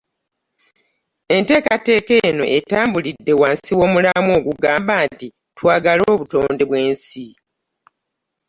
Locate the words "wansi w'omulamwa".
3.41-4.31